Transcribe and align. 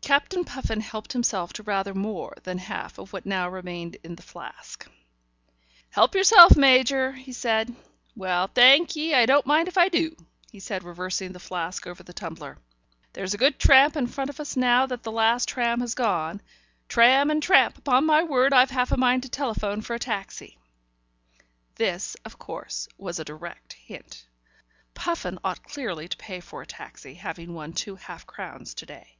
Captain 0.00 0.42
Puffin 0.42 0.80
helped 0.80 1.12
himself 1.12 1.52
to 1.52 1.62
rather 1.64 1.92
more 1.92 2.34
than 2.44 2.56
half 2.56 2.96
of 2.98 3.12
what 3.12 3.26
now 3.26 3.46
remained 3.46 3.98
in 4.02 4.14
the 4.14 4.22
flask. 4.22 4.88
"Help 5.90 6.14
yourself, 6.14 6.56
Major," 6.56 7.12
he 7.12 7.30
said. 7.32 7.76
"Well, 8.16 8.46
thank 8.46 8.96
ye, 8.96 9.12
I 9.12 9.26
don't 9.26 9.44
mind 9.44 9.68
if 9.68 9.76
I 9.76 9.90
do," 9.90 10.16
he 10.50 10.60
said, 10.60 10.82
reversing 10.82 11.32
the 11.32 11.38
flask 11.40 11.86
over 11.86 12.02
the 12.02 12.14
tumbler. 12.14 12.56
"There's 13.12 13.34
a 13.34 13.38
good 13.38 13.58
tramp 13.58 13.96
in 13.96 14.06
front 14.06 14.30
of 14.30 14.40
us 14.40 14.56
now 14.56 14.86
that 14.86 15.02
the 15.02 15.12
last 15.12 15.46
tram 15.46 15.80
has 15.80 15.94
gone. 15.94 16.40
Tram 16.88 17.30
and 17.30 17.42
tramp! 17.42 17.76
Upon 17.76 18.06
my 18.06 18.22
word, 18.22 18.54
I've 18.54 18.70
half 18.70 18.90
a 18.92 18.96
mind 18.96 19.24
to 19.24 19.28
telephone 19.28 19.82
for 19.82 19.92
a 19.94 19.98
taxi." 19.98 20.56
This, 21.74 22.14
of 22.24 22.38
course, 22.38 22.88
was 22.96 23.18
a 23.18 23.26
direct 23.26 23.74
hint. 23.74 24.26
Puffin 24.94 25.38
ought 25.44 25.64
clearly 25.64 26.08
to 26.08 26.16
pay 26.16 26.40
for 26.40 26.62
a 26.62 26.66
taxi, 26.66 27.12
having 27.12 27.52
won 27.52 27.74
two 27.74 27.96
half 27.96 28.24
crowns 28.26 28.72
to 28.74 28.86
day. 28.86 29.16